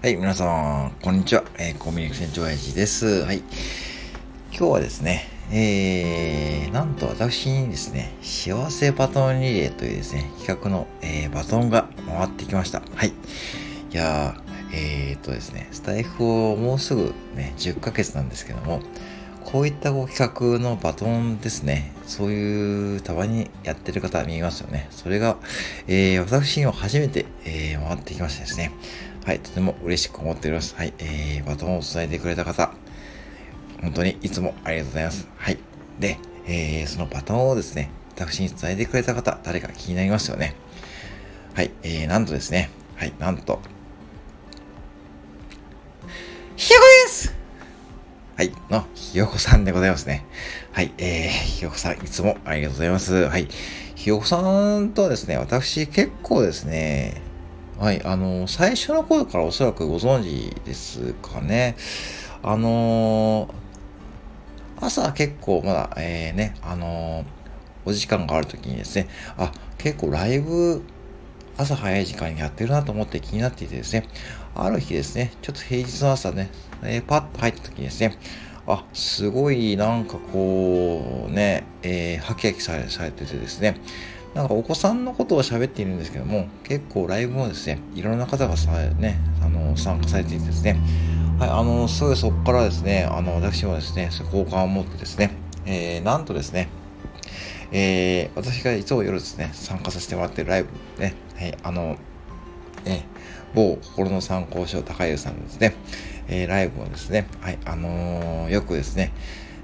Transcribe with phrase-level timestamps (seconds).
[0.00, 0.44] はい、皆さ
[0.86, 1.42] ん、こんにちは。
[1.58, 3.24] えー、コミュニケーション長親父です。
[3.24, 3.38] はい。
[3.38, 3.48] 今
[4.52, 12.80] 日はですね、えー、なんと私にですね、幸せバトンリレーというですね、企画の、えー、バトンが回ってきました。
[12.94, 13.08] はい。
[13.08, 13.12] い
[13.92, 18.80] やー、えーとですね、スタイフをもうすぐね、10ヶ月なんですけども、
[19.44, 21.92] こういったこう企画のバトンですね。
[22.06, 24.86] そういうたまにやってる方見ますよね。
[24.90, 25.38] それが、
[25.88, 28.70] えー、私にも初めて、えー、回ってきましてですね。
[29.28, 30.74] はい、とても嬉しく思っております。
[30.74, 32.72] はい、えー、バトンを伝えてくれた方、
[33.82, 35.28] 本当にいつもありがとうございます。
[35.36, 35.58] はい。
[36.00, 40.54] で、えー、そのバトンをですね、私に伝えてくれた方、誰か気になりますよね。
[41.52, 43.60] はい、えー、なんとですね、はい、なんと、
[46.56, 47.34] ひよこです
[48.34, 50.24] はい、の、ひよこさんでございますね。
[50.72, 53.12] はい、えー、ひよこさん、いつもありがとうございます。
[53.12, 53.46] はい、
[53.94, 57.27] ひよこさんとはですね、私結構ですね、
[57.78, 61.76] はい、あの、最初の頃からおそらくご存知ですかね。
[62.42, 63.48] あの
[64.80, 67.24] 朝結構まだ、えー、ね、あの
[67.84, 70.82] お時間がある時にですね、あ、結構ライブ
[71.56, 74.08] 朝早い時間にやってるなと思って気になっていてですね、
[74.54, 76.50] ある日ですね、ちょっと平日の朝ね、
[76.82, 78.16] えー、パッと入った時にですね、
[78.68, 83.80] あ、すごいなんかこうね、えー、ハキハキされされててですね、
[84.34, 90.78] なんかお子さんのことを喋っているんですけども、結構ライブもですね、いろんな方がさ、ね、あの、参加されていてですね、
[91.38, 92.04] はい、あの、す。
[92.04, 95.30] ぐそこからですね、あの、私もですね、好感を持ってですね、
[95.64, 96.68] えー、なんとですね、
[97.72, 100.68] えー、私がいつも夜ですね、参加させてもらってるライブ
[101.00, 101.96] ね、はい、あの、
[102.84, 103.02] え
[103.54, 105.74] 某心の参考書高湯さんですね、
[106.28, 109.12] えー、ライブをですね、はい、あのー、よくですね、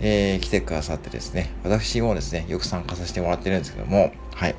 [0.00, 4.54] えー、来てくださってですね、私もですね、よく参加させてもらってるんですけども、はい。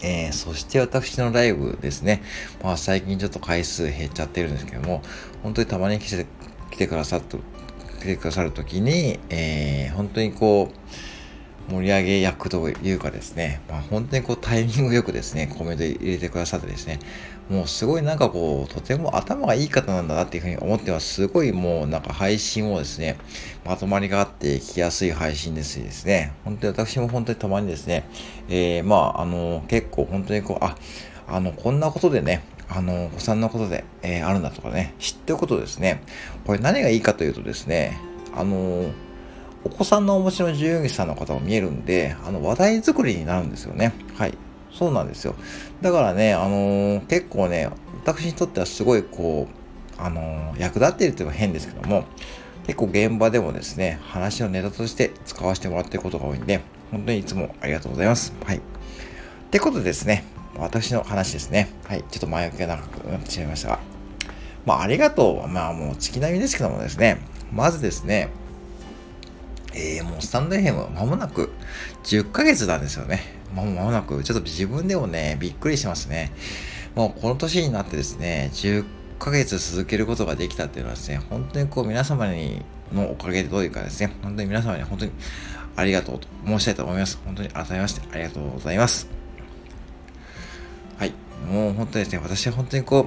[0.00, 2.22] えー、そして私のライブですね、
[2.62, 5.02] まあ最近ちょっと回数減っちゃってるんですけども、
[5.42, 6.26] 本当にたまに来て
[6.70, 7.38] 来てくださっと、
[8.00, 10.78] 来てくださるときに、えー、本当にこう、
[11.70, 16.98] 盛り上げ役というかですね、まあ、本当にこうタイミングよくですね、コメント入れてくださってですね、
[17.50, 21.14] もうすごいなんかこう、とても頭がいい方なんだなっていうふうに思ってます。
[21.14, 23.18] すごいもうなんか配信をですね、
[23.64, 28.08] まとまりがあって聞きやすい配信ですしですね、本当に私も本当にたまにですね、
[28.48, 30.76] えー、まあ、あの、結構本当にこう、あ、
[31.26, 36.02] あの、こんなことでね、あの、お子さんのことで、えー、あるんだとかね、知っておくとですね、
[36.46, 37.98] これ何がいいかというとですね、
[38.34, 38.90] あの、
[39.64, 43.92] お子さんのお持ちの従業員さんの方も見えるんで、あの、話題作りになるんですよね。
[44.16, 44.34] はい。
[44.72, 45.34] そうなんですよ。
[45.80, 47.68] だからね、あのー、結構ね、
[48.04, 52.04] 私にとってはすごいこう、あのー、役立っているというのは変ですけども、
[52.66, 58.32] 結構現場でもですね、話のネタとして使わせてもらっていることが多いんで、本当にいつもありがとうございます。
[58.44, 58.58] はい。
[58.58, 58.60] っ
[59.50, 60.24] てことでですね、
[60.56, 61.70] 私の話ですね。
[61.86, 62.04] はい。
[62.10, 63.78] ちょっと前置きが長くなってしまいましたが。
[64.66, 65.48] まあ、ありがとうは。
[65.48, 67.20] まあ、もう月並みですけどもですね、
[67.52, 68.28] まずですね、
[69.78, 71.50] えー、もうスタンド FM は間もなく
[72.02, 73.20] 10ヶ月なんですよね。
[73.54, 76.32] もう間もなく、ちょっと自分でもね、びっくりしてますね。
[76.96, 78.84] もうこの年になってですね、10
[79.20, 85.12] ヶ月続けることができたっていうのはですね、本当にこう皆様にのおかげでどういうかですね、本当に皆様に本当に
[85.76, 87.20] ありがとうと申したいと思います。
[87.24, 89.08] 本当に改めましてありがとうございます。
[90.98, 91.14] はい。
[91.48, 93.06] もう本当にですね、私は本当にこ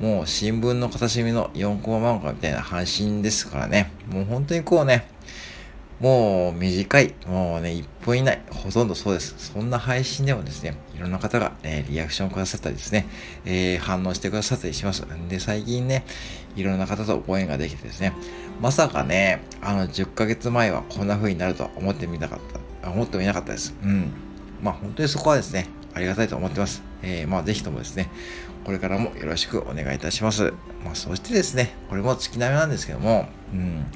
[0.00, 5.08] う、もう新聞の片隅の4コマ漫画みたいな配信ですからね、もう本当にこうね、
[6.00, 9.34] もう短い、もうね、1分以内、ほとんどそうです。
[9.38, 13.06] そんな配信でもですね、いろんな方が、えリアクションくださったりですね、
[13.44, 15.04] えー、反応してくださったりします。
[15.04, 16.04] んで、最近ね、
[16.56, 18.12] いろんな方とご縁ができてですね、
[18.60, 22.38] まさかね、あの、10ヶ月前はこんな風になるとは思ってみなかっ
[22.82, 23.74] た、思ってもいなかったです。
[23.82, 24.12] うん。
[24.62, 26.82] まあ、本当にそこはですね、ありがたいと思ってます。
[27.04, 28.08] えー、まあ、ぜひともですね、
[28.64, 30.54] これからもよろしくお願いいたします。
[30.82, 33.86] まあ、そしてですね、これも月並みなんですけども、うん。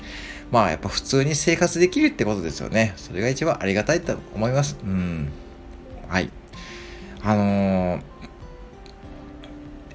[0.50, 2.94] まあやっぱ普通に生活できるってことですよね。
[2.96, 4.78] それが一番ありがたいと思います。
[4.82, 5.28] うん。
[6.08, 6.30] はい。
[7.22, 8.02] あのー、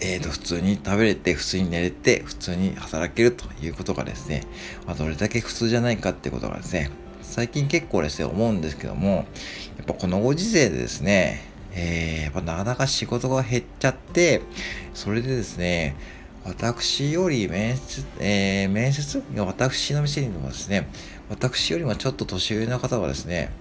[0.01, 4.43] えーと、普通に食べれて、普通に寝れて、普通に働けるということがですね、
[4.85, 6.91] まあ、どれだけ普通じゃないかってことがですね、
[7.21, 9.23] 最近結構ですね、思うんですけども、や
[9.83, 14.41] っぱこのご時世でですね、えー、やっぱなかなか仕事が減っちゃって、
[14.93, 15.95] それでですね、
[16.45, 20.89] 私より面接、えー、面接私の店にもですね、
[21.29, 23.51] 私よりもちょっと年上の方はですね、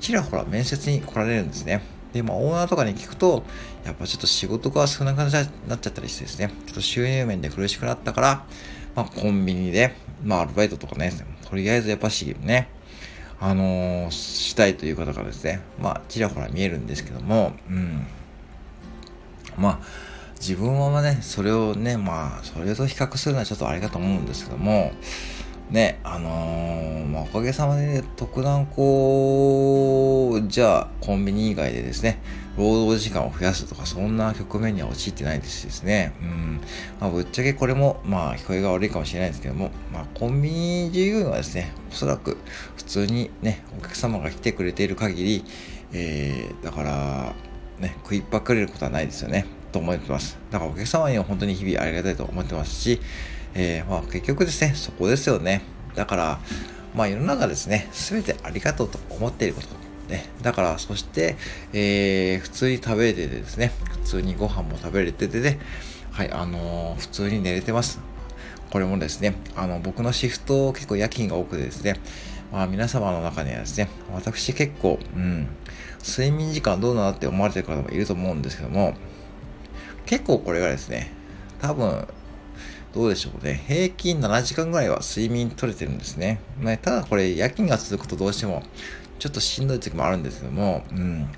[0.00, 1.82] ちらほら面接に来られるんですね。
[2.12, 3.42] で、まあ、オーナーとかに聞くと、
[3.84, 8.46] やっぱちょっと仕事が少なくなっちゃったりしてですね、ちょっと収入面で苦しくなったから、
[8.94, 9.94] まあ、コンビニで、
[10.24, 11.12] まあ、アルバイトとかね、
[11.48, 12.68] とりあえずやっぱしね、
[13.40, 18.06] あのー、したいという方がですね、まあ、ちらほら見えるんですけども、うん。
[19.56, 19.78] まあ、
[20.40, 24.92] 自分はね、それをね、まあ、それと比較するのはちょっとあれかと思うんですけども、
[25.70, 29.97] ね、あのー、まあ、おかげさまで、ね、特段こう、
[30.48, 32.18] じゃあ、コンビニ以外でですね、
[32.56, 36.12] 労働時間を増やすとか、そんな局面には陥ってないですしですね。
[36.20, 36.60] うん。
[36.98, 42.38] まあ、ぶっちゃけこれも、まあ、聞こえが悪いかもしれないですけども、まあ、コンビニ従業員はですね、おそらく
[42.76, 45.44] 普通にね、お客様が来てくれている限り、
[45.92, 47.34] えー、だから、
[47.78, 49.46] ね、食いっぱくれることはないですよね。
[49.70, 50.38] と思ってます。
[50.50, 53.00] だからお客様には本当に日々ありがたいと思ってますし、
[53.54, 55.62] えー、まあ結局ですね、そこですよね。
[55.94, 56.40] だから、
[56.94, 59.87] まあ世の中ですね、すべてありがとうと思っていること。
[60.08, 61.36] ね、だから、そして、
[61.72, 65.58] えー、普通に食べれててですね、普通にご飯も食べれててね、
[66.12, 68.00] はい、あのー、普通に寝れてます。
[68.70, 71.94] これもですね、あの、僕のシフト結構夜勤が多くてですね、
[72.52, 75.48] まあ皆様の中にはですね、私結構、うん、
[76.06, 78.94] 睡眠時間どうなって思われてる方もいると思うんですけども、
[80.06, 81.12] 結構これがですね、
[81.60, 82.06] 多分、
[82.94, 83.62] どうでしょうね。
[83.68, 86.40] 平均7時間ぐらいは睡眠取れてるんですね。
[86.58, 88.62] ねただこれ夜勤が続くとどうしても
[89.18, 91.28] ちょっとしんどい時もあるんですけども、うん。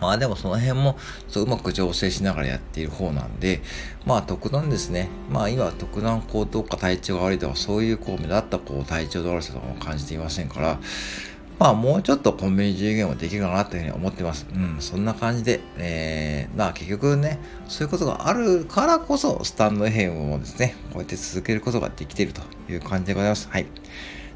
[0.00, 0.96] まあでもその辺も
[1.28, 3.62] そううまく調整しながらやっている方なんで、
[4.04, 5.08] まあ特段ですね。
[5.30, 10.80] まあ今特段こうどうか体調が悪いとかそういうこう目立ったこう体調の悪さとかも感じていませんから、
[11.60, 14.44] まあもうちょっとコンビニ従業もできるかなというふうに思ってます。
[14.52, 23.48] うん、そんな感じで、えー、まあ結局ね、そういうことがあるからこそ、スタンド FM もですね、こうやって続けることができているという感じでございます。
[23.48, 23.66] はい。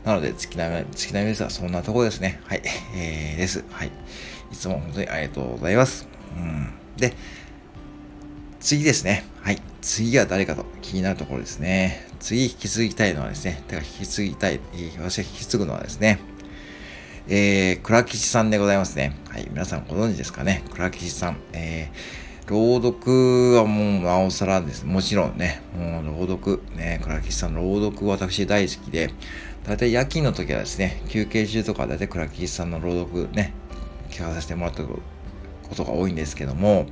[0.07, 2.41] なので、月並み、月並みですが、そんなとこですね。
[2.45, 2.63] はい。
[2.95, 3.65] えー、です。
[3.73, 3.91] はい。
[4.53, 6.07] いつも本当にありがとうございます。
[6.37, 6.69] うん。
[6.97, 7.13] で、
[8.61, 9.25] 次ですね。
[9.43, 9.61] はい。
[9.83, 12.07] 次は誰かと気になるところですね。
[12.21, 14.61] 次引き継ぎたいのはですね、てか引き継ぎたい、
[14.97, 16.21] 私が引き継ぐのはですね、
[17.27, 19.17] えー、倉吉さんでございますね。
[19.29, 20.63] はい、皆さんご存知ですかね。
[20.71, 21.39] 倉吉さん。
[21.53, 24.85] えー、朗読はもうなおさらです。
[24.85, 29.11] もちろんね、もう朗読、ね、倉吉さんの朗読私大好きで、
[29.67, 33.53] だいたい夜勤の時はですね、休憩中とかだいたい倉吉さんの朗読ね、
[34.11, 35.01] 聞かさせてもらったこ
[35.75, 36.87] とが多いんですけども、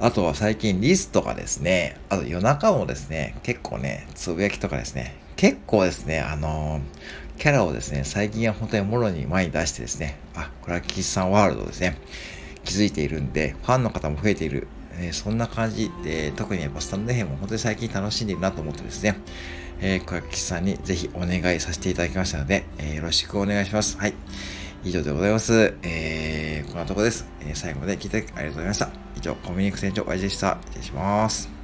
[0.00, 11.96] あとは最近リストがですね、あと夜中もですね、結構ね、つぶやきとかですね、結構ですね、あのーキャラをですね、最近は本当にもろに前に出してですね、あ、これは岸さんワールドですね、
[12.64, 19.16] 気づいているんで、ファンの方も増えている、えー、そんな感じで、特にやっぱスタンドヘムも本当に最近楽しんでいるなと思ってですね、
[19.80, 23.98] えー、小垣さんにぜひお願いさせていただきましたので、えー、よろしくお願いします。
[23.98, 24.14] はい。
[24.84, 25.74] 以上でございます。
[25.82, 27.26] えー、こんなとこです。
[27.40, 28.90] えー、最後まで聞いてありがとうございました。
[29.16, 30.58] 以上、コミュニク船長、おやじでした。
[30.66, 31.55] 失礼します。